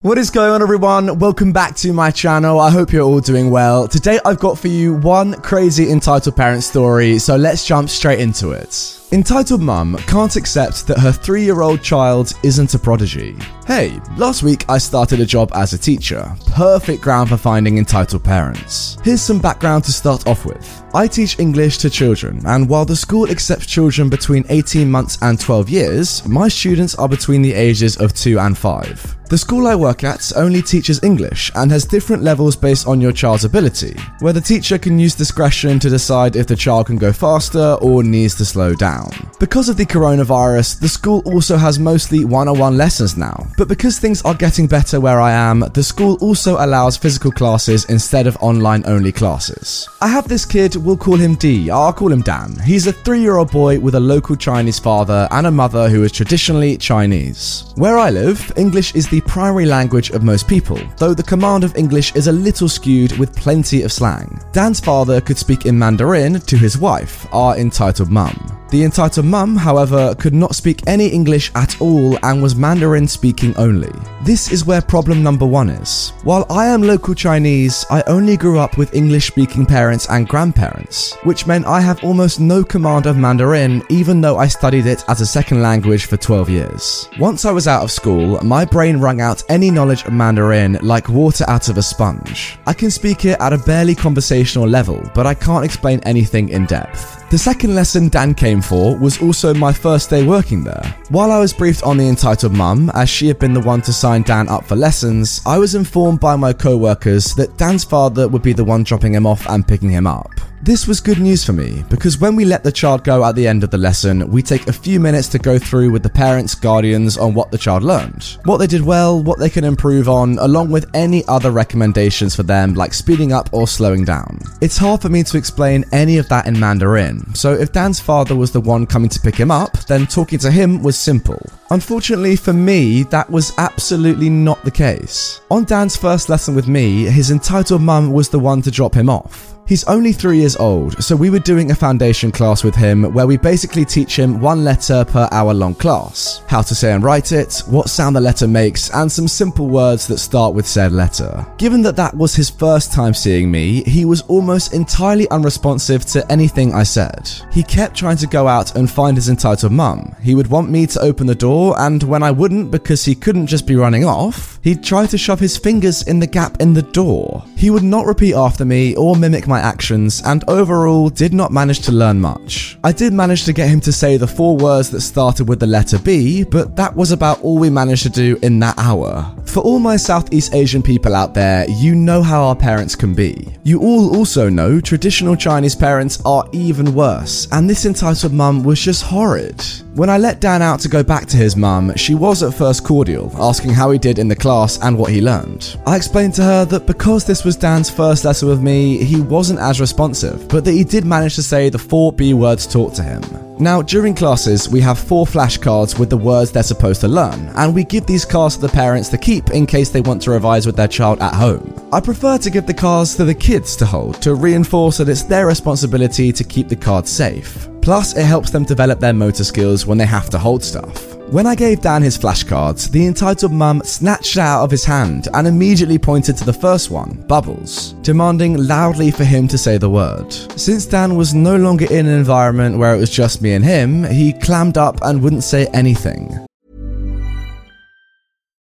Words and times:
What 0.00 0.16
is 0.16 0.30
going 0.30 0.52
on, 0.52 0.62
everyone? 0.62 1.18
Welcome 1.18 1.52
back 1.52 1.74
to 1.78 1.92
my 1.92 2.12
channel. 2.12 2.60
I 2.60 2.70
hope 2.70 2.92
you're 2.92 3.02
all 3.02 3.18
doing 3.18 3.50
well. 3.50 3.88
Today, 3.88 4.20
I've 4.24 4.38
got 4.38 4.56
for 4.56 4.68
you 4.68 4.94
one 4.94 5.34
crazy 5.42 5.90
entitled 5.90 6.36
parent 6.36 6.62
story, 6.62 7.18
so 7.18 7.34
let's 7.34 7.66
jump 7.66 7.90
straight 7.90 8.20
into 8.20 8.52
it. 8.52 8.97
Entitled 9.10 9.62
mum 9.62 9.96
can't 10.06 10.36
accept 10.36 10.86
that 10.86 10.98
her 10.98 11.12
three 11.12 11.42
year 11.42 11.62
old 11.62 11.82
child 11.82 12.34
isn't 12.42 12.74
a 12.74 12.78
prodigy. 12.78 13.34
Hey, 13.66 14.00
last 14.18 14.42
week 14.42 14.66
I 14.68 14.76
started 14.76 15.20
a 15.20 15.26
job 15.26 15.50
as 15.54 15.72
a 15.72 15.78
teacher. 15.78 16.34
Perfect 16.48 17.02
ground 17.02 17.30
for 17.30 17.38
finding 17.38 17.78
entitled 17.78 18.22
parents. 18.22 18.98
Here's 19.02 19.22
some 19.22 19.38
background 19.38 19.84
to 19.84 19.92
start 19.92 20.26
off 20.26 20.44
with. 20.44 20.82
I 20.94 21.06
teach 21.06 21.38
English 21.38 21.78
to 21.78 21.90
children, 21.90 22.40
and 22.46 22.68
while 22.68 22.84
the 22.84 22.96
school 22.96 23.30
accepts 23.30 23.66
children 23.66 24.08
between 24.08 24.44
18 24.48 24.90
months 24.90 25.18
and 25.22 25.38
12 25.38 25.68
years, 25.68 26.26
my 26.26 26.48
students 26.48 26.94
are 26.94 27.08
between 27.08 27.42
the 27.42 27.52
ages 27.52 27.98
of 27.98 28.14
2 28.14 28.38
and 28.38 28.56
5. 28.56 29.16
The 29.28 29.36
school 29.36 29.66
I 29.66 29.74
work 29.74 30.04
at 30.04 30.32
only 30.36 30.62
teaches 30.62 31.02
English 31.02 31.52
and 31.54 31.70
has 31.70 31.84
different 31.84 32.22
levels 32.22 32.56
based 32.56 32.86
on 32.86 33.02
your 33.02 33.12
child's 33.12 33.44
ability, 33.44 33.94
where 34.20 34.32
the 34.32 34.40
teacher 34.40 34.78
can 34.78 34.98
use 34.98 35.14
discretion 35.14 35.78
to 35.80 35.90
decide 35.90 36.36
if 36.36 36.46
the 36.46 36.56
child 36.56 36.86
can 36.86 36.96
go 36.96 37.12
faster 37.12 37.76
or 37.82 38.02
needs 38.02 38.34
to 38.36 38.46
slow 38.46 38.72
down. 38.74 38.97
Because 39.38 39.68
of 39.68 39.76
the 39.76 39.86
coronavirus, 39.86 40.80
the 40.80 40.88
school 40.88 41.22
also 41.24 41.56
has 41.56 41.78
mostly 41.78 42.24
one 42.24 42.48
on 42.48 42.58
one 42.58 42.76
lessons 42.76 43.16
now, 43.16 43.46
but 43.56 43.68
because 43.68 43.98
things 43.98 44.22
are 44.22 44.34
getting 44.34 44.66
better 44.66 45.00
where 45.00 45.20
I 45.20 45.32
am, 45.32 45.60
the 45.74 45.82
school 45.82 46.18
also 46.20 46.56
allows 46.64 46.96
physical 46.96 47.30
classes 47.30 47.84
instead 47.86 48.26
of 48.26 48.36
online 48.40 48.84
only 48.86 49.12
classes. 49.12 49.88
I 50.00 50.08
have 50.08 50.28
this 50.28 50.44
kid, 50.44 50.76
we'll 50.76 50.96
call 50.96 51.16
him 51.16 51.34
D, 51.34 51.70
ah, 51.70 51.86
I'll 51.86 51.92
call 51.92 52.12
him 52.12 52.22
Dan. 52.22 52.56
He's 52.64 52.86
a 52.86 52.92
three 52.92 53.20
year 53.20 53.36
old 53.36 53.50
boy 53.50 53.78
with 53.78 53.94
a 53.94 54.00
local 54.00 54.36
Chinese 54.36 54.78
father 54.78 55.28
and 55.30 55.46
a 55.46 55.50
mother 55.50 55.88
who 55.88 56.04
is 56.04 56.12
traditionally 56.12 56.76
Chinese. 56.76 57.72
Where 57.76 57.98
I 57.98 58.10
live, 58.10 58.52
English 58.56 58.94
is 58.94 59.08
the 59.08 59.20
primary 59.22 59.66
language 59.66 60.10
of 60.10 60.22
most 60.22 60.48
people, 60.48 60.80
though 60.96 61.14
the 61.14 61.22
command 61.22 61.64
of 61.64 61.76
English 61.76 62.14
is 62.14 62.26
a 62.26 62.32
little 62.32 62.68
skewed 62.68 63.16
with 63.18 63.36
plenty 63.36 63.82
of 63.82 63.92
slang. 63.92 64.40
Dan's 64.52 64.80
father 64.80 65.20
could 65.20 65.38
speak 65.38 65.66
in 65.66 65.78
Mandarin 65.78 66.40
to 66.40 66.56
his 66.56 66.78
wife, 66.78 67.26
our 67.32 67.56
entitled 67.56 68.10
mum. 68.10 68.57
The 68.70 68.84
entitled 68.84 69.24
mum, 69.24 69.56
however, 69.56 70.14
could 70.16 70.34
not 70.34 70.54
speak 70.54 70.82
any 70.86 71.06
English 71.06 71.50
at 71.54 71.80
all 71.80 72.18
and 72.22 72.42
was 72.42 72.54
Mandarin 72.54 73.08
speaking 73.08 73.56
only. 73.56 73.90
This 74.24 74.52
is 74.52 74.66
where 74.66 74.82
problem 74.82 75.22
number 75.22 75.46
one 75.46 75.70
is. 75.70 76.12
While 76.22 76.44
I 76.50 76.66
am 76.66 76.82
local 76.82 77.14
Chinese, 77.14 77.86
I 77.88 78.02
only 78.06 78.36
grew 78.36 78.58
up 78.58 78.76
with 78.76 78.94
English 78.94 79.28
speaking 79.28 79.64
parents 79.64 80.06
and 80.10 80.28
grandparents, 80.28 81.14
which 81.24 81.46
meant 81.46 81.64
I 81.64 81.80
have 81.80 82.04
almost 82.04 82.40
no 82.40 82.62
command 82.62 83.06
of 83.06 83.16
Mandarin 83.16 83.82
even 83.88 84.20
though 84.20 84.36
I 84.36 84.48
studied 84.48 84.84
it 84.84 85.02
as 85.08 85.22
a 85.22 85.26
second 85.26 85.62
language 85.62 86.04
for 86.04 86.18
12 86.18 86.50
years. 86.50 87.08
Once 87.18 87.46
I 87.46 87.52
was 87.52 87.66
out 87.66 87.84
of 87.84 87.90
school, 87.90 88.38
my 88.44 88.66
brain 88.66 88.98
wrung 88.98 89.22
out 89.22 89.42
any 89.48 89.70
knowledge 89.70 90.04
of 90.04 90.12
Mandarin 90.12 90.78
like 90.82 91.08
water 91.08 91.46
out 91.48 91.70
of 91.70 91.78
a 91.78 91.82
sponge. 91.82 92.58
I 92.66 92.74
can 92.74 92.90
speak 92.90 93.24
it 93.24 93.40
at 93.40 93.54
a 93.54 93.58
barely 93.58 93.94
conversational 93.94 94.68
level, 94.68 95.10
but 95.14 95.26
I 95.26 95.32
can't 95.32 95.64
explain 95.64 96.00
anything 96.00 96.50
in 96.50 96.66
depth. 96.66 97.18
The 97.30 97.36
second 97.36 97.74
lesson 97.74 98.08
Dan 98.08 98.34
came 98.34 98.57
for 98.60 98.96
was 98.96 99.20
also 99.22 99.54
my 99.54 99.72
first 99.72 100.10
day 100.10 100.24
working 100.24 100.64
there. 100.64 100.94
While 101.08 101.30
I 101.30 101.38
was 101.38 101.52
briefed 101.52 101.82
on 101.82 101.96
the 101.96 102.08
entitled 102.08 102.52
mum, 102.52 102.90
as 102.94 103.08
she 103.08 103.28
had 103.28 103.38
been 103.38 103.54
the 103.54 103.60
one 103.60 103.82
to 103.82 103.92
sign 103.92 104.22
Dan 104.22 104.48
up 104.48 104.64
for 104.64 104.76
lessons, 104.76 105.40
I 105.46 105.58
was 105.58 105.74
informed 105.74 106.20
by 106.20 106.36
my 106.36 106.52
co 106.52 106.76
workers 106.76 107.34
that 107.34 107.56
Dan's 107.56 107.84
father 107.84 108.28
would 108.28 108.42
be 108.42 108.52
the 108.52 108.64
one 108.64 108.82
dropping 108.82 109.14
him 109.14 109.26
off 109.26 109.48
and 109.48 109.66
picking 109.66 109.90
him 109.90 110.06
up. 110.06 110.30
This 110.60 110.88
was 110.88 111.00
good 111.00 111.20
news 111.20 111.44
for 111.44 111.52
me 111.52 111.84
because 111.88 112.18
when 112.18 112.34
we 112.34 112.44
let 112.44 112.64
the 112.64 112.72
child 112.72 113.04
go 113.04 113.24
at 113.24 113.36
the 113.36 113.46
end 113.46 113.62
of 113.62 113.70
the 113.70 113.78
lesson, 113.78 114.28
we 114.28 114.42
take 114.42 114.66
a 114.66 114.72
few 114.72 114.98
minutes 114.98 115.28
to 115.28 115.38
go 115.38 115.56
through 115.56 115.92
with 115.92 116.02
the 116.02 116.10
parents, 116.10 116.56
guardians 116.56 117.16
on 117.16 117.32
what 117.32 117.52
the 117.52 117.58
child 117.58 117.84
learned, 117.84 118.38
what 118.44 118.56
they 118.56 118.66
did 118.66 118.82
well, 118.82 119.22
what 119.22 119.38
they 119.38 119.48
can 119.48 119.62
improve 119.62 120.08
on, 120.08 120.36
along 120.40 120.70
with 120.70 120.90
any 120.94 121.24
other 121.28 121.52
recommendations 121.52 122.34
for 122.34 122.42
them 122.42 122.74
like 122.74 122.92
speeding 122.92 123.32
up 123.32 123.48
or 123.52 123.68
slowing 123.68 124.04
down. 124.04 124.40
It's 124.60 124.76
hard 124.76 125.00
for 125.00 125.08
me 125.08 125.22
to 125.22 125.38
explain 125.38 125.84
any 125.92 126.18
of 126.18 126.28
that 126.28 126.46
in 126.46 126.58
Mandarin, 126.58 127.34
so 127.36 127.52
if 127.52 127.72
Dan's 127.72 128.00
father 128.00 128.34
was 128.34 128.50
the 128.50 128.60
one 128.60 128.84
coming 128.84 129.10
to 129.10 129.20
pick 129.20 129.36
him 129.36 129.52
up, 129.52 129.74
then 129.86 130.08
talking 130.08 130.40
to 130.40 130.50
him 130.50 130.82
was 130.82 130.98
simple. 130.98 131.40
Unfortunately 131.70 132.34
for 132.34 132.52
me, 132.52 133.04
that 133.04 133.30
was 133.30 133.52
absolutely 133.58 134.28
not 134.28 134.64
the 134.64 134.70
case. 134.72 135.40
On 135.52 135.64
Dan's 135.64 135.96
first 135.96 136.28
lesson 136.28 136.56
with 136.56 136.66
me, 136.66 137.04
his 137.04 137.30
entitled 137.30 137.80
mum 137.80 138.12
was 138.12 138.28
the 138.28 138.40
one 138.40 138.60
to 138.62 138.72
drop 138.72 138.94
him 138.94 139.08
off. 139.08 139.57
He's 139.68 139.84
only 139.84 140.14
three 140.14 140.38
years 140.38 140.56
old, 140.56 141.04
so 141.04 141.14
we 141.14 141.28
were 141.28 141.38
doing 141.38 141.70
a 141.70 141.74
foundation 141.74 142.32
class 142.32 142.64
with 142.64 142.74
him 142.74 143.12
where 143.12 143.26
we 143.26 143.36
basically 143.36 143.84
teach 143.84 144.18
him 144.18 144.40
one 144.40 144.64
letter 144.64 145.04
per 145.04 145.28
hour 145.30 145.52
long 145.52 145.74
class. 145.74 146.42
How 146.46 146.62
to 146.62 146.74
say 146.74 146.94
and 146.94 147.04
write 147.04 147.32
it, 147.32 147.62
what 147.66 147.90
sound 147.90 148.16
the 148.16 148.20
letter 148.22 148.48
makes, 148.48 148.88
and 148.94 149.12
some 149.12 149.28
simple 149.28 149.68
words 149.68 150.06
that 150.06 150.20
start 150.20 150.54
with 150.54 150.66
said 150.66 150.92
letter. 150.92 151.46
Given 151.58 151.82
that 151.82 151.96
that 151.96 152.16
was 152.16 152.34
his 152.34 152.48
first 152.48 152.94
time 152.94 153.12
seeing 153.12 153.50
me, 153.50 153.82
he 153.84 154.06
was 154.06 154.22
almost 154.22 154.72
entirely 154.72 155.28
unresponsive 155.28 156.06
to 156.06 156.32
anything 156.32 156.72
I 156.72 156.84
said. 156.84 157.30
He 157.52 157.62
kept 157.62 157.94
trying 157.94 158.16
to 158.16 158.26
go 158.26 158.48
out 158.48 158.74
and 158.74 158.90
find 158.90 159.18
his 159.18 159.28
entitled 159.28 159.72
mum. 159.72 160.16
He 160.22 160.34
would 160.34 160.46
want 160.48 160.70
me 160.70 160.86
to 160.86 161.00
open 161.02 161.26
the 161.26 161.34
door, 161.34 161.78
and 161.78 162.02
when 162.04 162.22
I 162.22 162.30
wouldn't 162.30 162.70
because 162.70 163.04
he 163.04 163.14
couldn't 163.14 163.48
just 163.48 163.66
be 163.66 163.76
running 163.76 164.06
off, 164.06 164.57
he'd 164.68 164.84
try 164.84 165.06
to 165.06 165.16
shove 165.16 165.40
his 165.40 165.56
fingers 165.56 166.02
in 166.02 166.20
the 166.20 166.26
gap 166.26 166.60
in 166.60 166.74
the 166.74 166.82
door. 166.82 167.42
He 167.56 167.70
would 167.70 167.82
not 167.82 168.04
repeat 168.04 168.34
after 168.34 168.66
me 168.66 168.94
or 168.96 169.16
mimic 169.16 169.46
my 169.46 169.60
actions, 169.60 170.22
and 170.26 170.44
overall 170.46 171.08
did 171.08 171.32
not 171.32 171.50
manage 171.50 171.80
to 171.80 171.92
learn 171.92 172.20
much. 172.20 172.76
I 172.84 172.92
did 172.92 173.14
manage 173.14 173.44
to 173.44 173.54
get 173.54 173.70
him 173.70 173.80
to 173.80 173.92
say 173.92 174.16
the 174.16 174.26
four 174.26 174.56
words 174.56 174.90
that 174.90 175.00
started 175.00 175.48
with 175.48 175.60
the 175.60 175.66
letter 175.66 175.98
B, 175.98 176.44
but 176.44 176.76
that 176.76 176.94
was 176.94 177.12
about 177.12 177.40
all 177.40 177.58
we 177.58 177.70
managed 177.70 178.02
to 178.02 178.10
do 178.10 178.38
in 178.42 178.58
that 178.60 178.78
hour. 178.78 179.34
For 179.46 179.60
all 179.60 179.78
my 179.78 179.96
Southeast 179.96 180.54
Asian 180.54 180.82
people 180.82 181.14
out 181.14 181.32
there, 181.32 181.68
you 181.70 181.94
know 181.94 182.22
how 182.22 182.42
our 182.42 182.56
parents 182.56 182.94
can 182.94 183.14
be. 183.14 183.56
You 183.64 183.80
all 183.80 184.14
also 184.16 184.50
know 184.50 184.80
traditional 184.80 185.34
Chinese 185.34 185.74
parents 185.74 186.20
are 186.26 186.46
even 186.52 186.94
worse, 186.94 187.48
and 187.52 187.68
this 187.68 187.86
entitled 187.86 188.34
mum 188.34 188.62
was 188.62 188.80
just 188.80 189.02
horrid. 189.02 189.64
When 189.98 190.10
I 190.10 190.16
let 190.16 190.38
Dan 190.38 190.62
out 190.62 190.78
to 190.82 190.88
go 190.88 191.02
back 191.02 191.26
to 191.26 191.36
his 191.36 191.56
mum, 191.56 191.92
she 191.96 192.14
was 192.14 192.44
at 192.44 192.54
first 192.54 192.84
cordial, 192.84 193.32
asking 193.36 193.72
how 193.72 193.90
he 193.90 193.98
did 193.98 194.20
in 194.20 194.28
the 194.28 194.36
class 194.36 194.78
and 194.80 194.96
what 194.96 195.10
he 195.10 195.20
learned. 195.20 195.76
I 195.88 195.96
explained 195.96 196.34
to 196.34 196.44
her 196.44 196.64
that 196.66 196.86
because 196.86 197.24
this 197.24 197.44
was 197.44 197.56
Dan's 197.56 197.90
first 197.90 198.24
lesson 198.24 198.46
with 198.46 198.62
me, 198.62 199.02
he 199.02 199.20
wasn't 199.20 199.58
as 199.58 199.80
responsive, 199.80 200.46
but 200.46 200.64
that 200.64 200.70
he 200.70 200.84
did 200.84 201.04
manage 201.04 201.34
to 201.34 201.42
say 201.42 201.68
the 201.68 201.80
four 201.80 202.12
B 202.12 202.32
words 202.32 202.64
taught 202.64 202.94
to 202.94 203.02
him. 203.02 203.22
Now, 203.58 203.82
during 203.82 204.14
classes, 204.14 204.68
we 204.68 204.80
have 204.82 205.00
four 205.00 205.26
flashcards 205.26 205.98
with 205.98 206.10
the 206.10 206.16
words 206.16 206.52
they're 206.52 206.62
supposed 206.62 207.00
to 207.00 207.08
learn, 207.08 207.48
and 207.56 207.74
we 207.74 207.82
give 207.82 208.06
these 208.06 208.24
cards 208.24 208.54
to 208.54 208.60
the 208.60 208.68
parents 208.68 209.08
to 209.08 209.18
keep 209.18 209.50
in 209.50 209.66
case 209.66 209.90
they 209.90 210.00
want 210.00 210.22
to 210.22 210.30
revise 210.30 210.64
with 210.64 210.76
their 210.76 210.86
child 210.86 211.20
at 211.20 211.34
home. 211.34 211.74
I 211.92 211.98
prefer 211.98 212.38
to 212.38 212.50
give 212.50 212.68
the 212.68 212.72
cards 212.72 213.16
to 213.16 213.24
the 213.24 213.34
kids 213.34 213.74
to 213.74 213.84
hold 213.84 214.22
to 214.22 214.36
reinforce 214.36 214.98
that 214.98 215.08
it's 215.08 215.24
their 215.24 215.48
responsibility 215.48 216.30
to 216.34 216.44
keep 216.44 216.68
the 216.68 216.76
cards 216.76 217.10
safe. 217.10 217.68
Plus, 217.88 218.14
it 218.14 218.26
helps 218.26 218.50
them 218.50 218.64
develop 218.64 219.00
their 219.00 219.14
motor 219.14 219.42
skills 219.42 219.86
when 219.86 219.96
they 219.96 220.04
have 220.04 220.28
to 220.28 220.38
hold 220.38 220.62
stuff. 220.62 221.16
When 221.32 221.46
I 221.46 221.54
gave 221.54 221.80
Dan 221.80 222.02
his 222.02 222.18
flashcards, 222.18 222.90
the 222.90 223.06
entitled 223.06 223.50
mum 223.50 223.80
snatched 223.82 224.36
it 224.36 224.40
out 224.40 224.62
of 224.62 224.70
his 224.70 224.84
hand 224.84 225.28
and 225.32 225.46
immediately 225.46 225.98
pointed 225.98 226.36
to 226.36 226.44
the 226.44 226.52
first 226.52 226.90
one, 226.90 227.24
Bubbles, 227.28 227.94
demanding 228.02 228.58
loudly 228.58 229.10
for 229.10 229.24
him 229.24 229.48
to 229.48 229.56
say 229.56 229.78
the 229.78 229.88
word. 229.88 230.30
Since 230.30 230.84
Dan 230.84 231.16
was 231.16 231.32
no 231.32 231.56
longer 231.56 231.86
in 231.86 232.04
an 232.04 232.12
environment 232.12 232.76
where 232.76 232.94
it 232.94 232.98
was 232.98 233.08
just 233.08 233.40
me 233.40 233.54
and 233.54 233.64
him, 233.64 234.04
he 234.04 234.34
clammed 234.34 234.76
up 234.76 234.98
and 235.00 235.22
wouldn't 235.22 235.44
say 235.44 235.66
anything. 235.68 236.46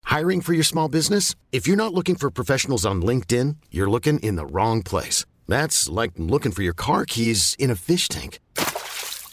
Hiring 0.03 0.41
for 0.41 0.53
your 0.53 0.63
small 0.63 0.87
business? 0.87 1.33
If 1.51 1.65
you're 1.65 1.83
not 1.83 1.95
looking 1.95 2.15
for 2.15 2.29
professionals 2.29 2.85
on 2.85 3.01
LinkedIn, 3.01 3.55
you're 3.71 3.89
looking 3.89 4.19
in 4.19 4.35
the 4.35 4.45
wrong 4.45 4.83
place. 4.83 5.25
That's 5.47 5.89
like 5.89 6.11
looking 6.17 6.51
for 6.51 6.61
your 6.61 6.75
car 6.75 7.05
keys 7.05 7.55
in 7.57 7.71
a 7.71 7.75
fish 7.75 8.07
tank. 8.07 8.37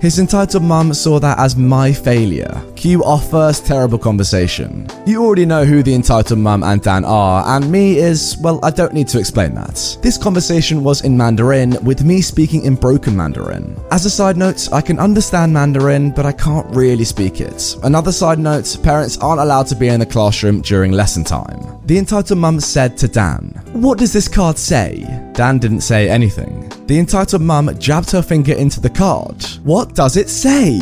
His 0.00 0.18
entitled 0.18 0.62
mum 0.62 0.94
saw 0.94 1.20
that 1.20 1.38
as 1.38 1.56
my 1.56 1.92
failure. 1.92 2.62
Cue 2.74 3.04
our 3.04 3.20
first 3.20 3.66
terrible 3.66 3.98
conversation. 3.98 4.86
You 5.04 5.22
already 5.22 5.44
know 5.44 5.66
who 5.66 5.82
the 5.82 5.92
entitled 5.92 6.38
mum 6.38 6.62
and 6.62 6.80
Dan 6.80 7.04
are, 7.04 7.44
and 7.46 7.70
me 7.70 7.98
is, 7.98 8.38
well, 8.40 8.58
I 8.62 8.70
don't 8.70 8.94
need 8.94 9.08
to 9.08 9.18
explain 9.18 9.54
that. 9.56 9.98
This 10.00 10.16
conversation 10.16 10.82
was 10.82 11.04
in 11.04 11.18
Mandarin, 11.18 11.76
with 11.84 12.02
me 12.02 12.22
speaking 12.22 12.64
in 12.64 12.76
broken 12.76 13.14
Mandarin. 13.14 13.78
As 13.90 14.06
a 14.06 14.10
side 14.10 14.38
note, 14.38 14.70
I 14.72 14.80
can 14.80 14.98
understand 14.98 15.52
Mandarin, 15.52 16.12
but 16.12 16.24
I 16.24 16.32
can't 16.32 16.74
really 16.74 17.04
speak 17.04 17.42
it. 17.42 17.76
Another 17.82 18.10
side 18.10 18.38
note, 18.38 18.78
parents 18.82 19.18
aren't 19.18 19.42
allowed 19.42 19.66
to 19.66 19.76
be 19.76 19.88
in 19.88 20.00
the 20.00 20.06
classroom 20.06 20.62
during 20.62 20.92
lesson 20.92 21.24
time. 21.24 21.78
The 21.84 21.98
entitled 21.98 22.38
mum 22.38 22.58
said 22.60 22.96
to 22.98 23.08
Dan, 23.08 23.60
What 23.72 23.98
does 23.98 24.14
this 24.14 24.28
card 24.28 24.56
say? 24.56 25.04
Dan 25.34 25.58
didn't 25.58 25.82
say 25.82 26.08
anything. 26.08 26.68
The 26.86 26.98
entitled 26.98 27.42
mum 27.42 27.78
jabbed 27.78 28.10
her 28.12 28.22
finger 28.22 28.52
into 28.52 28.80
the 28.80 28.90
card. 28.90 29.44
What 29.62 29.89
does 29.94 30.16
it 30.16 30.28
say? 30.30 30.78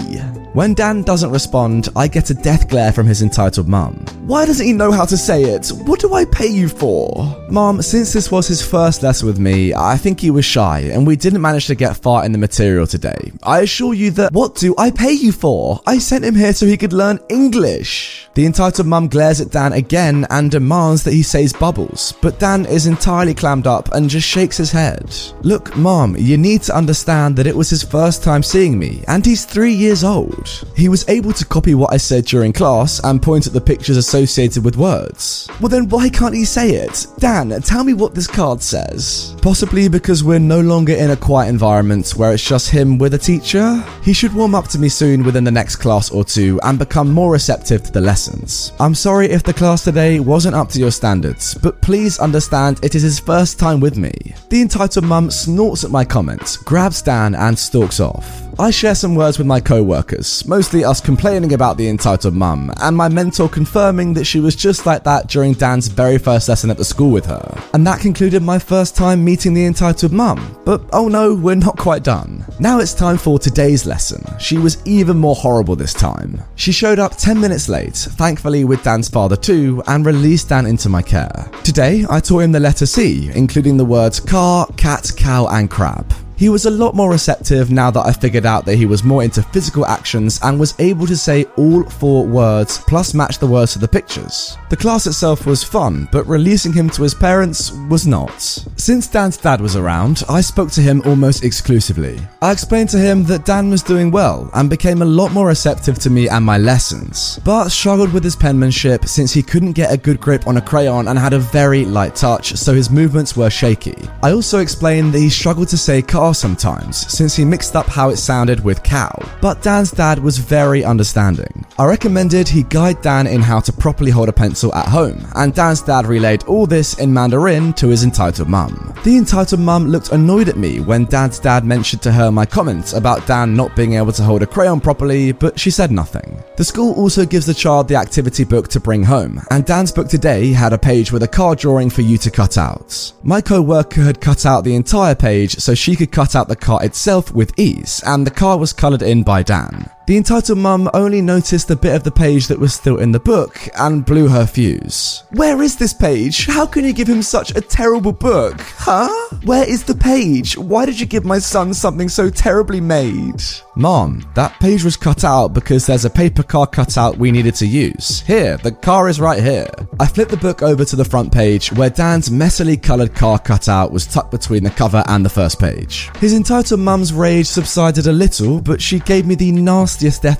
When 0.54 0.72
Dan 0.72 1.02
doesn't 1.02 1.30
respond, 1.30 1.90
I 1.94 2.08
get 2.08 2.30
a 2.30 2.34
death 2.34 2.68
glare 2.68 2.90
from 2.90 3.06
his 3.06 3.20
entitled 3.20 3.68
mum. 3.68 4.04
Why 4.26 4.46
doesn't 4.46 4.64
he 4.64 4.72
know 4.72 4.90
how 4.90 5.04
to 5.04 5.16
say 5.16 5.44
it? 5.44 5.68
What 5.68 6.00
do 6.00 6.14
I 6.14 6.24
pay 6.24 6.46
you 6.46 6.68
for? 6.68 7.36
Mum, 7.50 7.82
since 7.82 8.12
this 8.12 8.30
was 8.30 8.48
his 8.48 8.66
first 8.66 9.02
lesson 9.02 9.26
with 9.26 9.38
me, 9.38 9.74
I 9.74 9.96
think 9.98 10.18
he 10.18 10.30
was 10.30 10.46
shy 10.46 10.80
and 10.92 11.06
we 11.06 11.16
didn't 11.16 11.42
manage 11.42 11.66
to 11.66 11.74
get 11.74 11.98
far 11.98 12.24
in 12.24 12.32
the 12.32 12.38
material 12.38 12.86
today. 12.86 13.30
I 13.42 13.60
assure 13.60 13.92
you 13.92 14.10
that 14.12 14.32
what 14.32 14.54
do 14.54 14.74
I 14.78 14.90
pay 14.90 15.12
you 15.12 15.32
for? 15.32 15.80
I 15.86 15.98
sent 15.98 16.24
him 16.24 16.34
here 16.34 16.54
so 16.54 16.66
he 16.66 16.76
could 16.78 16.92
learn 16.94 17.20
English. 17.28 18.28
The 18.34 18.46
entitled 18.46 18.86
mum 18.86 19.08
glares 19.08 19.40
at 19.40 19.50
Dan 19.50 19.74
again 19.74 20.26
and 20.30 20.50
demands 20.50 21.04
that 21.04 21.14
he 21.14 21.22
says 21.22 21.52
bubbles, 21.52 22.14
but 22.22 22.38
Dan 22.38 22.64
is 22.66 22.86
entirely 22.86 23.34
clammed 23.34 23.66
up 23.66 23.92
and 23.92 24.08
just 24.08 24.26
shakes 24.26 24.56
his 24.56 24.72
head. 24.72 25.14
Look, 25.42 25.76
mum, 25.76 26.16
you 26.18 26.38
need 26.38 26.62
to 26.62 26.76
understand 26.76 27.36
that 27.36 27.46
it 27.46 27.56
was 27.56 27.68
his 27.70 27.82
first 27.82 28.22
time 28.22 28.42
seeing 28.42 28.78
me 28.78 29.04
and 29.08 29.24
he's 29.24 29.44
three 29.44 29.74
years 29.74 30.04
old. 30.04 30.37
He 30.76 30.88
was 30.88 31.08
able 31.08 31.32
to 31.32 31.44
copy 31.44 31.74
what 31.74 31.92
I 31.92 31.96
said 31.96 32.24
during 32.24 32.52
class 32.52 33.00
and 33.04 33.22
point 33.22 33.46
at 33.46 33.52
the 33.52 33.60
pictures 33.60 33.96
associated 33.96 34.64
with 34.64 34.76
words. 34.76 35.48
Well, 35.60 35.68
then 35.68 35.88
why 35.88 36.08
can't 36.08 36.34
he 36.34 36.44
say 36.44 36.70
it? 36.72 37.06
Dan, 37.18 37.50
tell 37.62 37.84
me 37.84 37.94
what 37.94 38.14
this 38.14 38.26
card 38.26 38.62
says. 38.62 39.34
Possibly 39.42 39.88
because 39.88 40.24
we're 40.24 40.38
no 40.38 40.60
longer 40.60 40.94
in 40.94 41.10
a 41.10 41.16
quiet 41.16 41.48
environment 41.48 42.10
where 42.16 42.32
it's 42.32 42.46
just 42.46 42.70
him 42.70 42.98
with 42.98 43.14
a 43.14 43.18
teacher? 43.18 43.82
He 44.02 44.12
should 44.12 44.34
warm 44.34 44.54
up 44.54 44.68
to 44.68 44.78
me 44.78 44.88
soon 44.88 45.24
within 45.24 45.44
the 45.44 45.50
next 45.50 45.76
class 45.76 46.10
or 46.10 46.24
two 46.24 46.60
and 46.62 46.78
become 46.78 47.10
more 47.10 47.32
receptive 47.32 47.82
to 47.84 47.92
the 47.92 48.00
lessons. 48.00 48.72
I'm 48.80 48.94
sorry 48.94 49.30
if 49.30 49.42
the 49.42 49.52
class 49.52 49.84
today 49.84 50.20
wasn't 50.20 50.54
up 50.54 50.68
to 50.70 50.78
your 50.78 50.90
standards, 50.90 51.54
but 51.54 51.80
please 51.80 52.18
understand 52.18 52.80
it 52.82 52.94
is 52.94 53.02
his 53.02 53.18
first 53.18 53.58
time 53.58 53.80
with 53.80 53.96
me. 53.96 54.12
The 54.50 54.60
entitled 54.60 55.04
mum 55.04 55.30
snorts 55.30 55.84
at 55.84 55.90
my 55.90 56.04
comments, 56.04 56.56
grabs 56.56 57.02
Dan, 57.02 57.34
and 57.34 57.58
stalks 57.58 58.00
off. 58.00 58.47
I 58.60 58.70
share 58.70 58.96
some 58.96 59.14
words 59.14 59.38
with 59.38 59.46
my 59.46 59.60
co 59.60 59.84
workers, 59.84 60.44
mostly 60.44 60.84
us 60.84 61.00
complaining 61.00 61.52
about 61.52 61.76
the 61.76 61.88
entitled 61.88 62.34
mum, 62.34 62.72
and 62.80 62.96
my 62.96 63.08
mentor 63.08 63.48
confirming 63.48 64.14
that 64.14 64.24
she 64.24 64.40
was 64.40 64.56
just 64.56 64.84
like 64.84 65.04
that 65.04 65.28
during 65.28 65.52
Dan's 65.52 65.86
very 65.86 66.18
first 66.18 66.48
lesson 66.48 66.68
at 66.68 66.76
the 66.76 66.84
school 66.84 67.12
with 67.12 67.24
her. 67.26 67.62
And 67.72 67.86
that 67.86 68.00
concluded 68.00 68.42
my 68.42 68.58
first 68.58 68.96
time 68.96 69.24
meeting 69.24 69.54
the 69.54 69.64
entitled 69.64 70.10
mum. 70.10 70.60
But 70.64 70.82
oh 70.92 71.06
no, 71.06 71.36
we're 71.36 71.54
not 71.54 71.78
quite 71.78 72.02
done. 72.02 72.44
Now 72.58 72.80
it's 72.80 72.94
time 72.94 73.16
for 73.16 73.38
today's 73.38 73.86
lesson. 73.86 74.24
She 74.40 74.58
was 74.58 74.84
even 74.84 75.16
more 75.18 75.36
horrible 75.36 75.76
this 75.76 75.94
time. 75.94 76.42
She 76.56 76.72
showed 76.72 76.98
up 76.98 77.16
10 77.16 77.40
minutes 77.40 77.68
late, 77.68 77.94
thankfully 77.94 78.64
with 78.64 78.82
Dan's 78.82 79.08
father 79.08 79.36
too, 79.36 79.84
and 79.86 80.04
released 80.04 80.48
Dan 80.48 80.66
into 80.66 80.88
my 80.88 81.00
care. 81.00 81.48
Today, 81.62 82.04
I 82.10 82.18
taught 82.18 82.40
him 82.40 82.50
the 82.50 82.58
letter 82.58 82.86
C, 82.86 83.30
including 83.36 83.76
the 83.76 83.84
words 83.84 84.18
car, 84.18 84.66
cat, 84.76 85.12
cow, 85.16 85.46
and 85.46 85.70
crab. 85.70 86.12
He 86.38 86.48
was 86.48 86.66
a 86.66 86.70
lot 86.70 86.94
more 86.94 87.10
receptive 87.10 87.72
now 87.72 87.90
that 87.90 88.06
I 88.06 88.12
figured 88.12 88.46
out 88.46 88.64
that 88.66 88.76
he 88.76 88.86
was 88.86 89.02
more 89.02 89.24
into 89.24 89.42
physical 89.42 89.84
actions 89.84 90.38
and 90.44 90.60
was 90.60 90.78
able 90.78 91.04
to 91.08 91.16
say 91.16 91.46
all 91.56 91.82
four 91.82 92.24
words 92.24 92.78
plus 92.86 93.12
match 93.12 93.40
the 93.40 93.46
words 93.48 93.72
to 93.72 93.80
the 93.80 93.88
pictures. 93.88 94.56
The 94.70 94.76
class 94.76 95.08
itself 95.08 95.46
was 95.46 95.64
fun, 95.64 96.08
but 96.12 96.28
releasing 96.28 96.72
him 96.72 96.90
to 96.90 97.02
his 97.02 97.12
parents 97.12 97.72
was 97.90 98.06
not. 98.06 98.40
Since 98.40 99.08
Dan's 99.08 99.36
dad 99.36 99.60
was 99.60 99.74
around, 99.74 100.22
I 100.28 100.40
spoke 100.40 100.70
to 100.72 100.80
him 100.80 101.02
almost 101.06 101.42
exclusively. 101.42 102.20
I 102.40 102.52
explained 102.52 102.90
to 102.90 102.98
him 102.98 103.24
that 103.24 103.44
Dan 103.44 103.68
was 103.68 103.82
doing 103.82 104.12
well 104.12 104.48
and 104.54 104.70
became 104.70 105.02
a 105.02 105.06
lot 105.06 105.32
more 105.32 105.48
receptive 105.48 105.98
to 105.98 106.10
me 106.10 106.28
and 106.28 106.44
my 106.44 106.56
lessons, 106.56 107.40
but 107.44 107.70
struggled 107.70 108.12
with 108.12 108.22
his 108.22 108.36
penmanship 108.36 109.06
since 109.06 109.32
he 109.32 109.42
couldn't 109.42 109.72
get 109.72 109.92
a 109.92 109.96
good 109.96 110.20
grip 110.20 110.46
on 110.46 110.56
a 110.56 110.62
crayon 110.62 111.08
and 111.08 111.18
had 111.18 111.32
a 111.32 111.40
very 111.40 111.84
light 111.84 112.14
touch, 112.14 112.52
so 112.52 112.74
his 112.74 112.90
movements 112.90 113.36
were 113.36 113.50
shaky. 113.50 114.08
I 114.22 114.30
also 114.30 114.60
explained 114.60 115.12
that 115.14 115.18
he 115.18 115.30
struggled 115.30 115.66
to 115.70 115.76
say 115.76 116.00
car 116.00 116.27
sometimes, 116.32 116.96
since 117.12 117.34
he 117.34 117.44
mixed 117.44 117.76
up 117.76 117.86
how 117.86 118.10
it 118.10 118.16
sounded 118.16 118.62
with 118.64 118.82
cow. 118.82 119.10
But 119.40 119.62
Dan's 119.62 119.90
dad 119.90 120.18
was 120.18 120.38
very 120.38 120.84
understanding. 120.84 121.66
I 121.78 121.86
recommended 121.86 122.48
he 122.48 122.62
guide 122.64 123.02
Dan 123.02 123.26
in 123.26 123.40
how 123.40 123.60
to 123.60 123.72
properly 123.72 124.10
hold 124.10 124.28
a 124.28 124.32
pencil 124.32 124.74
at 124.74 124.88
home, 124.88 125.26
and 125.34 125.54
Dan's 125.54 125.82
dad 125.82 126.06
relayed 126.06 126.44
all 126.44 126.66
this 126.66 126.98
in 126.98 127.12
Mandarin 127.12 127.72
to 127.74 127.88
his 127.88 128.04
entitled 128.04 128.48
mum. 128.48 128.94
The 129.04 129.16
entitled 129.16 129.60
mum 129.60 129.86
looked 129.86 130.12
annoyed 130.12 130.48
at 130.48 130.56
me 130.56 130.80
when 130.80 131.04
Dan's 131.04 131.38
dad 131.38 131.64
mentioned 131.64 132.02
to 132.02 132.12
her 132.12 132.30
my 132.30 132.46
comments 132.46 132.92
about 132.92 133.26
Dan 133.26 133.54
not 133.54 133.76
being 133.76 133.94
able 133.94 134.12
to 134.12 134.22
hold 134.22 134.42
a 134.42 134.46
crayon 134.46 134.80
properly, 134.80 135.32
but 135.32 135.58
she 135.58 135.70
said 135.70 135.90
nothing. 135.90 136.42
The 136.56 136.64
school 136.64 136.94
also 136.94 137.24
gives 137.24 137.46
the 137.46 137.54
child 137.54 137.88
the 137.88 137.96
activity 137.96 138.44
book 138.44 138.68
to 138.68 138.80
bring 138.80 139.04
home, 139.04 139.40
and 139.50 139.64
Dan's 139.64 139.92
book 139.92 140.08
today 140.08 140.52
had 140.52 140.72
a 140.72 140.78
page 140.78 141.12
with 141.12 141.22
a 141.22 141.28
card 141.28 141.58
drawing 141.58 141.90
for 141.90 142.02
you 142.02 142.18
to 142.18 142.30
cut 142.30 142.58
out. 142.58 143.12
My 143.22 143.40
co 143.40 143.62
worker 143.62 144.02
had 144.02 144.20
cut 144.20 144.44
out 144.46 144.64
the 144.64 144.74
entire 144.74 145.14
page 145.14 145.56
so 145.56 145.74
she 145.74 145.96
could 145.96 146.12
cut 146.18 146.34
out 146.34 146.48
the 146.48 146.56
car 146.56 146.84
itself 146.84 147.32
with 147.32 147.56
ease, 147.56 148.02
and 148.04 148.26
the 148.26 148.30
car 148.32 148.58
was 148.58 148.72
coloured 148.72 149.02
in 149.02 149.22
by 149.22 149.40
Dan. 149.40 149.88
The 150.08 150.16
entitled 150.16 150.56
mum 150.56 150.88
only 150.94 151.20
noticed 151.20 151.68
the 151.68 151.76
bit 151.76 151.94
of 151.94 152.02
the 152.02 152.10
page 152.10 152.46
that 152.46 152.58
was 152.58 152.72
still 152.72 152.96
in 152.96 153.12
the 153.12 153.20
book 153.20 153.68
and 153.78 154.06
blew 154.06 154.26
her 154.26 154.46
fuse. 154.46 155.22
Where 155.32 155.60
is 155.60 155.76
this 155.76 155.92
page? 155.92 156.46
How 156.46 156.64
can 156.64 156.86
you 156.86 156.94
give 156.94 157.06
him 157.06 157.20
such 157.20 157.54
a 157.54 157.60
terrible 157.60 158.12
book? 158.12 158.58
Huh? 158.58 159.10
Where 159.44 159.68
is 159.68 159.84
the 159.84 159.94
page? 159.94 160.56
Why 160.56 160.86
did 160.86 160.98
you 160.98 161.04
give 161.04 161.26
my 161.26 161.38
son 161.38 161.74
something 161.74 162.08
so 162.08 162.30
terribly 162.30 162.80
made? 162.80 163.42
Mom, 163.76 164.26
that 164.34 164.58
page 164.60 164.82
was 164.82 164.96
cut 164.96 165.24
out 165.24 165.48
because 165.48 165.84
there's 165.84 166.06
a 166.06 166.10
paper 166.10 166.42
car 166.42 166.66
cutout 166.66 167.18
we 167.18 167.30
needed 167.30 167.54
to 167.56 167.66
use. 167.66 168.22
Here, 168.22 168.56
the 168.56 168.72
car 168.72 169.10
is 169.10 169.20
right 169.20 169.42
here. 169.42 169.68
I 170.00 170.06
flipped 170.06 170.30
the 170.30 170.38
book 170.38 170.62
over 170.62 170.86
to 170.86 170.96
the 170.96 171.04
front 171.04 171.32
page 171.32 171.70
where 171.74 171.90
Dan's 171.90 172.30
messily 172.30 172.82
coloured 172.82 173.14
car 173.14 173.38
cutout 173.38 173.92
was 173.92 174.06
tucked 174.06 174.30
between 174.30 174.64
the 174.64 174.70
cover 174.70 175.04
and 175.06 175.22
the 175.22 175.28
first 175.28 175.60
page. 175.60 176.10
His 176.16 176.32
entitled 176.32 176.80
mum's 176.80 177.12
rage 177.12 177.46
subsided 177.46 178.06
a 178.06 178.12
little, 178.12 178.62
but 178.62 178.80
she 178.80 179.00
gave 179.00 179.26
me 179.26 179.34
the 179.34 179.52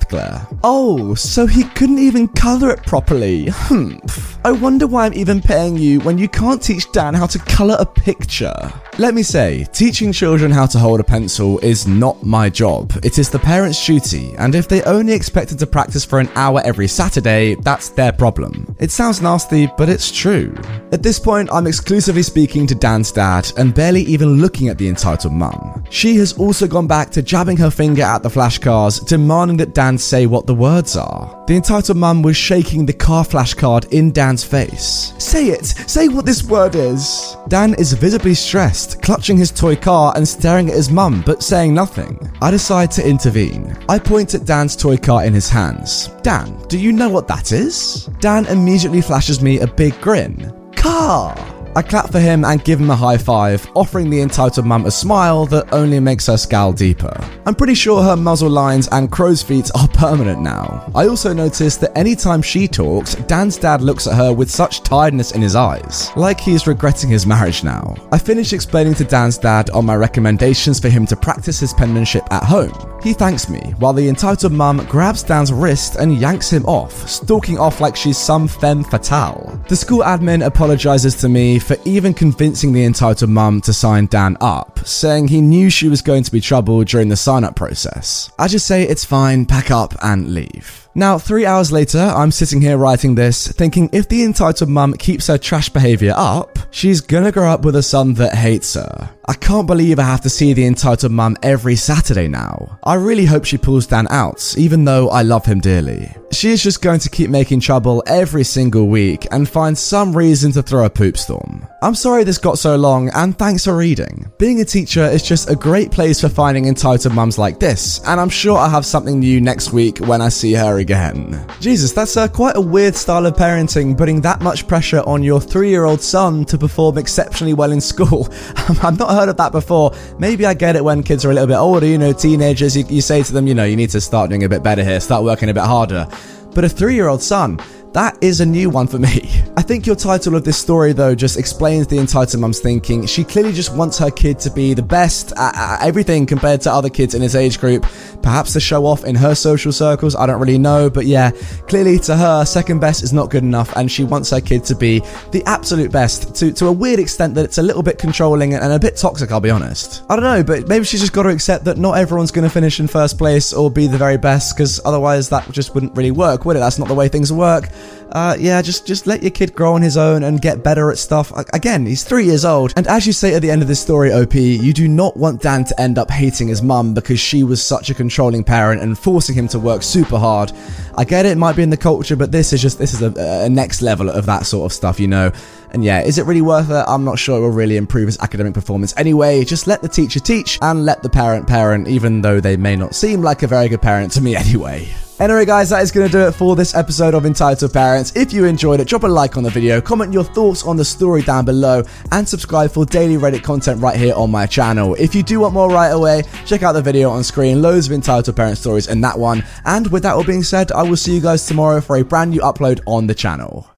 glare. 0.09 0.47
Oh, 0.63 1.15
so 1.15 1.45
he 1.45 1.63
couldn't 1.63 1.99
even 1.99 2.27
colour 2.29 2.71
it 2.71 2.83
properly. 2.85 3.47
Humph. 3.47 4.37
I 4.45 4.51
wonder 4.51 4.87
why 4.87 5.05
I'm 5.05 5.13
even 5.13 5.41
paying 5.41 5.77
you 5.77 5.99
when 6.01 6.17
you 6.17 6.27
can't 6.27 6.61
teach 6.61 6.91
Dan 6.91 7.13
how 7.13 7.27
to 7.27 7.39
colour 7.39 7.75
a 7.79 7.85
picture. 7.85 8.71
Let 8.99 9.13
me 9.13 9.23
say, 9.23 9.65
teaching 9.71 10.11
children 10.11 10.51
how 10.51 10.65
to 10.65 10.77
hold 10.77 10.99
a 10.99 11.05
pencil 11.05 11.57
is 11.59 11.87
not 11.87 12.21
my 12.21 12.49
job. 12.49 12.91
It 13.01 13.17
is 13.17 13.29
the 13.29 13.39
parents' 13.39 13.85
duty, 13.85 14.35
and 14.37 14.53
if 14.53 14.67
they 14.67 14.83
only 14.83 15.13
expected 15.13 15.57
to 15.59 15.67
practice 15.67 16.03
for 16.03 16.19
an 16.19 16.27
hour 16.35 16.61
every 16.65 16.89
Saturday, 16.89 17.55
that's 17.61 17.87
their 17.87 18.11
problem. 18.11 18.75
It 18.77 18.91
sounds 18.91 19.21
nasty, 19.21 19.69
but 19.77 19.87
it's 19.87 20.11
true. 20.11 20.53
At 20.91 21.01
this 21.01 21.17
point, 21.17 21.47
I'm 21.49 21.65
exclusively 21.65 22.23
speaking 22.23 22.67
to 22.67 22.75
Dan's 22.75 23.13
dad 23.13 23.49
and 23.55 23.73
barely 23.73 24.01
even 24.01 24.41
looking 24.41 24.67
at 24.67 24.77
the 24.77 24.89
entitled 24.89 25.31
mum. 25.31 25.85
She 25.89 26.17
has 26.17 26.33
also 26.33 26.67
gone 26.67 26.87
back 26.87 27.09
to 27.11 27.21
jabbing 27.21 27.55
her 27.55 27.71
finger 27.71 28.03
at 28.03 28.21
the 28.21 28.27
flashcards, 28.27 29.07
demanding 29.07 29.55
that 29.57 29.73
Dan 29.73 29.97
say 29.97 30.25
what 30.25 30.45
the 30.45 30.55
words 30.55 30.97
are. 30.97 31.38
The 31.49 31.55
entitled 31.55 31.97
mum 31.97 32.21
was 32.21 32.37
shaking 32.37 32.85
the 32.85 32.93
car 32.93 33.25
flashcard 33.25 33.91
in 33.91 34.11
Dan's 34.11 34.43
face. 34.43 35.15
Say 35.17 35.47
it! 35.47 35.65
Say 35.65 36.07
what 36.07 36.23
this 36.23 36.43
word 36.43 36.75
is! 36.75 37.35
Dan 37.47 37.73
is 37.73 37.91
visibly 37.93 38.35
stressed, 38.35 39.01
clutching 39.01 39.35
his 39.35 39.49
toy 39.49 39.75
car 39.75 40.13
and 40.15 40.27
staring 40.27 40.69
at 40.69 40.75
his 40.75 40.91
mum, 40.91 41.23
but 41.25 41.41
saying 41.41 41.73
nothing. 41.73 42.19
I 42.39 42.51
decide 42.51 42.91
to 42.91 43.07
intervene. 43.09 43.75
I 43.89 43.97
point 43.97 44.35
at 44.35 44.45
Dan's 44.45 44.75
toy 44.75 44.97
car 44.97 45.25
in 45.25 45.33
his 45.33 45.49
hands. 45.49 46.09
Dan, 46.21 46.55
do 46.67 46.77
you 46.77 46.91
know 46.91 47.09
what 47.09 47.27
that 47.29 47.51
is? 47.51 48.05
Dan 48.19 48.45
immediately 48.45 49.01
flashes 49.01 49.41
me 49.41 49.61
a 49.61 49.65
big 49.65 49.99
grin. 50.01 50.53
Car! 50.75 51.35
I 51.75 51.81
clap 51.81 52.11
for 52.11 52.19
him 52.19 52.43
and 52.43 52.63
give 52.63 52.79
him 52.79 52.89
a 52.89 52.95
high 52.95 53.17
five, 53.17 53.69
offering 53.75 54.09
the 54.09 54.21
entitled 54.21 54.65
mum 54.65 54.85
a 54.85 54.91
smile 54.91 55.45
that 55.47 55.71
only 55.71 55.99
makes 55.99 56.27
her 56.27 56.37
scowl 56.37 56.73
deeper. 56.73 57.15
I'm 57.45 57.55
pretty 57.55 57.75
sure 57.75 58.01
her 58.01 58.15
muzzle 58.15 58.49
lines 58.49 58.87
and 58.91 59.11
crow's 59.11 59.43
feet 59.43 59.69
are 59.75 59.87
permanent 59.89 60.41
now. 60.41 60.89
I 60.95 61.07
also 61.07 61.33
noticed 61.33 61.81
that 61.81 61.97
anytime 61.97 62.41
she 62.41 62.67
talks, 62.67 63.15
Dan's 63.15 63.57
dad 63.57 63.81
looks 63.81 64.07
at 64.07 64.15
her 64.15 64.33
with 64.33 64.49
such 64.49 64.81
tiredness 64.81 65.31
in 65.31 65.41
his 65.41 65.55
eyes, 65.55 66.11
like 66.15 66.39
he 66.39 66.53
is 66.53 66.67
regretting 66.67 67.09
his 67.09 67.25
marriage 67.25 67.63
now. 67.63 67.95
I 68.11 68.17
finished 68.17 68.53
explaining 68.53 68.95
to 68.95 69.03
Dan's 69.03 69.37
dad 69.37 69.69
on 69.69 69.85
my 69.85 69.95
recommendations 69.95 70.79
for 70.79 70.89
him 70.89 71.05
to 71.07 71.15
practice 71.15 71.59
his 71.59 71.73
penmanship 71.73 72.23
at 72.31 72.43
home. 72.43 72.73
He 73.01 73.13
thanks 73.13 73.47
me, 73.47 73.59
while 73.79 73.93
the 73.93 74.09
entitled 74.09 74.51
mum 74.51 74.85
grabs 74.89 75.23
Dan's 75.23 75.53
wrist 75.53 75.95
and 75.95 76.17
yanks 76.17 76.49
him 76.49 76.65
off, 76.65 77.07
stalking 77.07 77.57
off 77.57 77.79
like 77.79 77.95
she's 77.95 78.17
some 78.17 78.47
femme 78.47 78.83
fatale. 78.83 79.61
The 79.69 79.75
school 79.75 80.01
admin 80.01 80.45
apologizes 80.45 81.15
to 81.21 81.29
me 81.29 81.59
for 81.59 81.77
even 81.85 82.13
convincing 82.13 82.73
the 82.73 82.83
entitled 82.83 83.29
mum 83.29 83.61
to 83.61 83.73
sign 83.73 84.07
Dan 84.07 84.35
up, 84.41 84.79
saying 84.85 85.29
he 85.29 85.39
knew 85.39 85.69
she 85.69 85.87
was 85.87 86.01
going 86.01 86.23
to 86.23 86.31
be 86.31 86.41
trouble 86.41 86.83
during 86.83 87.07
the 87.07 87.15
sign 87.15 87.45
up 87.45 87.55
process. 87.55 88.31
I 88.37 88.49
just 88.49 88.67
say 88.67 88.83
it's 88.83 89.05
fine, 89.05 89.45
pack 89.45 89.71
up, 89.71 89.93
and 90.03 90.33
leave. 90.33 90.88
Now, 90.99 91.17
three 91.17 91.45
hours 91.45 91.71
later, 91.71 91.97
I'm 91.97 92.29
sitting 92.29 92.59
here 92.59 92.75
writing 92.75 93.15
this, 93.15 93.47
thinking 93.47 93.89
if 93.93 94.09
the 94.09 94.21
entitled 94.21 94.69
mum 94.69 94.95
keeps 94.95 95.27
her 95.27 95.37
trash 95.37 95.69
behaviour 95.69 96.13
up, 96.13 96.59
she's 96.71 96.99
gonna 96.99 97.31
grow 97.31 97.49
up 97.49 97.63
with 97.63 97.77
a 97.77 97.81
son 97.81 98.15
that 98.15 98.35
hates 98.35 98.73
her. 98.73 99.09
I 99.25 99.33
can't 99.35 99.65
believe 99.65 99.97
I 99.97 100.03
have 100.03 100.19
to 100.21 100.29
see 100.29 100.51
the 100.51 100.65
entitled 100.65 101.13
mum 101.13 101.37
every 101.41 101.77
Saturday 101.77 102.27
now. 102.27 102.79
I 102.83 102.95
really 102.95 103.23
hope 103.23 103.45
she 103.45 103.57
pulls 103.57 103.87
Dan 103.87 104.07
out, 104.09 104.53
even 104.57 104.83
though 104.83 105.07
I 105.09 105.21
love 105.21 105.45
him 105.45 105.61
dearly. 105.61 106.13
She 106.31 106.51
is 106.51 106.61
just 106.61 106.81
going 106.81 106.99
to 106.99 107.09
keep 107.09 107.29
making 107.29 107.59
trouble 107.59 108.03
every 108.05 108.43
single 108.43 108.87
week 108.87 109.25
and 109.31 109.49
find 109.49 109.75
some 109.75 110.15
reason 110.15 110.51
to 110.51 110.61
throw 110.61 110.85
a 110.85 110.89
poop 110.89 111.17
storm. 111.17 111.67
I'm 111.81 111.95
sorry 111.95 112.23
this 112.23 112.37
got 112.37 112.59
so 112.59 112.75
long, 112.75 113.09
and 113.15 113.37
thanks 113.37 113.65
for 113.65 113.75
reading. 113.75 114.31
Being 114.37 114.61
a 114.61 114.65
teacher 114.65 115.03
is 115.03 115.23
just 115.23 115.49
a 115.49 115.55
great 115.55 115.91
place 115.91 116.21
for 116.21 116.29
finding 116.29 116.65
entitled 116.65 117.15
mums 117.15 117.37
like 117.39 117.59
this, 117.59 117.99
and 118.05 118.19
I'm 118.19 118.29
sure 118.29 118.57
I'll 118.57 118.69
have 118.69 118.85
something 118.85 119.19
new 119.19 119.41
next 119.41 119.71
week 119.73 119.97
when 119.99 120.21
I 120.21 120.29
see 120.29 120.53
her 120.53 120.77
again. 120.77 121.43
Jesus, 121.61 121.93
that's 121.93 122.15
uh, 122.15 122.27
quite 122.27 122.57
a 122.57 122.61
weird 122.61 122.95
style 122.95 123.25
of 123.25 123.35
parenting, 123.35 123.97
putting 123.97 124.21
that 124.21 124.41
much 124.41 124.67
pressure 124.67 125.01
on 125.07 125.23
your 125.23 125.41
three 125.41 125.69
year 125.69 125.85
old 125.85 126.01
son 126.01 126.45
to 126.45 126.57
perform 126.57 126.97
exceptionally 126.97 127.53
well 127.53 127.71
in 127.71 127.81
school. 127.81 128.27
I've 128.83 128.99
not 128.99 129.11
heard 129.11 129.29
of 129.29 129.37
that 129.37 129.51
before. 129.51 129.93
Maybe 130.19 130.45
I 130.45 130.53
get 130.53 130.75
it 130.75 130.83
when 130.83 131.01
kids 131.01 131.25
are 131.25 131.31
a 131.31 131.33
little 131.33 131.47
bit 131.47 131.57
older, 131.57 131.87
you 131.87 131.97
know, 131.97 132.13
teenagers, 132.13 132.77
you, 132.77 132.85
you 132.87 133.01
say 133.01 133.23
to 133.23 133.33
them, 133.33 133.47
you 133.47 133.55
know, 133.55 133.65
you 133.65 133.75
need 133.75 133.89
to 133.91 134.01
start 134.01 134.29
doing 134.29 134.43
a 134.43 134.49
bit 134.49 134.61
better 134.61 134.83
here, 134.83 134.99
start 134.99 135.23
working 135.23 135.49
a 135.49 135.53
bit 135.53 135.63
harder. 135.63 136.07
But 136.53 136.65
a 136.65 136.69
three 136.69 136.95
year 136.95 137.07
old 137.07 137.21
son, 137.21 137.59
that 137.93 138.17
is 138.21 138.39
a 138.39 138.45
new 138.45 138.69
one 138.69 138.87
for 138.87 138.99
me. 138.99 139.29
I 139.57 139.61
think 139.61 139.87
your 139.87 139.95
title 139.95 140.35
of 140.35 140.43
this 140.43 140.57
story, 140.57 140.93
though, 140.93 141.15
just 141.15 141.37
explains 141.37 141.87
the 141.87 141.97
entitled 141.97 142.39
mum's 142.39 142.59
thinking. 142.59 143.05
She 143.07 143.23
clearly 143.23 143.51
just 143.51 143.75
wants 143.75 143.97
her 143.97 144.11
kid 144.11 144.39
to 144.39 144.51
be 144.51 144.73
the 144.73 144.83
best 144.83 145.31
at, 145.37 145.55
at, 145.55 145.81
everything 145.81 146.25
compared 146.25 146.61
to 146.61 146.71
other 146.71 146.89
kids 146.89 147.15
in 147.15 147.21
his 147.21 147.35
age 147.35 147.59
group. 147.59 147.85
Perhaps 148.21 148.53
to 148.53 148.59
show 148.59 148.85
off 148.85 149.05
in 149.05 149.15
her 149.15 149.33
social 149.33 149.71
circles, 149.71 150.15
I 150.15 150.27
don't 150.27 150.39
really 150.39 150.57
know. 150.59 150.89
But 150.89 151.07
yeah, 151.07 151.31
clearly 151.67 151.97
to 151.99 152.15
her, 152.15 152.45
second 152.45 152.79
best 152.79 153.03
is 153.03 153.11
not 153.11 153.31
good 153.31 153.43
enough, 153.43 153.75
and 153.75 153.91
she 153.91 154.03
wants 154.03 154.29
her 154.29 154.41
kid 154.41 154.63
to 154.65 154.75
be 154.75 154.99
the 155.31 155.43
absolute 155.45 155.91
best 155.91 156.35
to, 156.35 156.51
to 156.53 156.67
a 156.67 156.71
weird 156.71 156.99
extent 156.99 157.33
that 157.35 157.45
it's 157.45 157.57
a 157.57 157.63
little 157.63 157.83
bit 157.83 157.97
controlling 157.97 158.53
and 158.53 158.71
a 158.71 158.79
bit 158.79 158.97
toxic, 158.97 159.31
I'll 159.31 159.39
be 159.39 159.49
honest. 159.49 160.03
I 160.09 160.15
don't 160.15 160.23
know, 160.23 160.43
but 160.43 160.67
maybe 160.67 160.85
she's 160.85 161.01
just 161.01 161.13
got 161.13 161.23
to 161.23 161.29
accept 161.29 161.65
that 161.65 161.77
not 161.77 161.97
everyone's 161.97 162.31
going 162.31 162.47
to 162.47 162.53
finish 162.53 162.79
in 162.79 162.87
first 162.87 163.17
place 163.17 163.51
or 163.51 163.71
be 163.71 163.87
the 163.87 163.97
very 163.97 164.17
best, 164.17 164.55
because 164.55 164.79
otherwise 164.85 165.29
that 165.29 165.49
just 165.51 165.73
wouldn't 165.73 165.95
really 165.97 166.11
work, 166.11 166.45
would 166.45 166.55
it? 166.55 166.59
That's 166.59 166.77
not 166.77 166.87
the 166.87 166.95
way 166.95 167.07
things 167.07 167.33
work 167.33 167.69
uh, 168.11 168.35
yeah, 168.39 168.61
just 168.61 168.87
just 168.87 169.05
let 169.05 169.21
your 169.21 169.31
kid 169.31 169.53
grow 169.53 169.73
on 169.73 169.81
his 169.81 169.95
own 169.95 170.23
and 170.23 170.41
get 170.41 170.63
better 170.63 170.89
at 170.91 170.97
stuff. 170.97 171.31
Again, 171.53 171.85
he's 171.85 172.03
three 172.03 172.25
years 172.25 172.43
old, 172.43 172.73
and 172.75 172.87
as 172.87 173.05
you 173.05 173.13
say 173.13 173.35
at 173.35 173.41
the 173.41 173.51
end 173.51 173.61
of 173.61 173.67
this 173.67 173.79
story, 173.79 174.11
OP, 174.11 174.33
you 174.33 174.73
do 174.73 174.87
not 174.87 175.15
want 175.15 175.41
Dan 175.41 175.63
to 175.65 175.79
end 175.79 175.99
up 175.99 176.09
hating 176.09 176.47
his 176.47 176.61
mum 176.61 176.93
because 176.93 177.19
she 177.19 177.43
was 177.43 177.63
such 177.63 177.89
a 177.89 177.93
controlling 177.93 178.43
parent 178.43 178.81
and 178.81 178.97
forcing 178.97 179.35
him 179.35 179.47
to 179.49 179.59
work 179.59 179.83
super 179.83 180.17
hard. 180.17 180.51
I 180.97 181.03
get 181.03 181.25
it, 181.25 181.33
it 181.33 181.37
might 181.37 181.55
be 181.55 181.63
in 181.63 181.69
the 181.69 181.77
culture, 181.77 182.15
but 182.15 182.31
this 182.31 182.51
is 182.51 182.61
just 182.61 182.79
this 182.79 182.93
is 182.93 183.01
a, 183.01 183.43
a 183.45 183.49
next 183.49 183.81
level 183.81 184.09
of 184.09 184.25
that 184.25 184.45
sort 184.45 184.65
of 184.71 184.73
stuff, 184.73 184.99
you 184.99 185.07
know. 185.07 185.31
And 185.71 185.83
yeah, 185.83 186.01
is 186.01 186.17
it 186.17 186.25
really 186.25 186.41
worth 186.41 186.71
it? 186.71 186.85
I'm 186.87 187.03
not 187.03 187.19
sure 187.19 187.37
it 187.37 187.41
will 187.41 187.51
really 187.51 187.77
improve 187.77 188.07
his 188.07 188.19
academic 188.19 188.55
performance 188.55 188.93
anyway. 188.97 189.43
Just 189.45 189.67
let 189.67 189.83
the 189.83 189.87
teacher 189.87 190.19
teach 190.19 190.57
and 190.63 190.83
let 190.83 191.03
the 191.03 191.09
parent 191.09 191.47
parent, 191.47 191.87
even 191.87 192.21
though 192.21 192.39
they 192.39 192.57
may 192.57 192.75
not 192.75 192.95
seem 192.95 193.21
like 193.21 193.43
a 193.43 193.47
very 193.47 193.69
good 193.69 193.81
parent 193.81 194.11
to 194.13 194.21
me 194.21 194.35
anyway. 194.35 194.89
Anyway, 195.19 195.43
guys, 195.43 195.69
that 195.69 195.83
is 195.83 195.91
going 195.91 196.07
to 196.07 196.11
do 196.11 196.25
it 196.25 196.31
for 196.31 196.55
this 196.55 196.73
episode 196.73 197.13
of 197.13 197.25
Entitled 197.25 197.73
Parents. 197.73 198.13
If 198.15 198.31
you 198.31 198.45
enjoyed 198.45 198.79
it, 198.79 198.87
drop 198.87 199.03
a 199.03 199.07
like 199.07 199.35
on 199.35 199.43
the 199.43 199.49
video, 199.49 199.81
comment 199.81 200.13
your 200.13 200.23
thoughts 200.23 200.63
on 200.63 200.77
the 200.77 200.85
story 200.85 201.21
down 201.21 201.43
below, 201.43 201.83
and 202.13 202.25
subscribe 202.25 202.71
for 202.71 202.85
daily 202.85 203.17
Reddit 203.17 203.43
content 203.43 203.81
right 203.81 203.97
here 203.97 204.15
on 204.15 204.31
my 204.31 204.45
channel. 204.45 204.95
If 204.95 205.13
you 205.13 205.21
do 205.21 205.41
want 205.41 205.53
more 205.53 205.69
right 205.69 205.89
away, 205.89 206.23
check 206.45 206.63
out 206.63 206.71
the 206.71 206.81
video 206.81 207.09
on 207.09 207.25
screen. 207.25 207.61
Loads 207.61 207.87
of 207.87 207.91
Entitled 207.91 208.33
Parent 208.33 208.57
stories 208.57 208.87
in 208.87 209.01
that 209.01 209.19
one. 209.19 209.43
And 209.65 209.87
with 209.91 210.03
that 210.03 210.13
all 210.13 210.23
being 210.23 210.41
said, 210.41 210.71
I 210.71 210.83
will 210.83 210.95
see 210.95 211.15
you 211.15 211.21
guys 211.21 211.45
tomorrow 211.45 211.81
for 211.81 211.97
a 211.97 212.03
brand 212.05 212.31
new 212.31 212.39
upload 212.39 212.79
on 212.85 213.07
the 213.07 213.13
channel. 213.13 213.69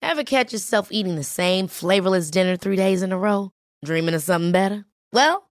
Ever 0.00 0.22
catch 0.22 0.52
yourself 0.52 0.92
eating 0.92 1.16
the 1.16 1.24
same 1.24 1.66
flavorless 1.66 2.30
dinner 2.30 2.56
three 2.56 2.76
days 2.76 3.02
in 3.02 3.10
a 3.10 3.18
row? 3.18 3.50
Dreaming 3.84 4.14
of 4.14 4.22
something 4.22 4.52
better? 4.52 4.84
Well, 5.12 5.50